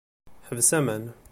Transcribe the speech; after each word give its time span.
Ḥbes 0.47 0.69
aman. 0.77 1.03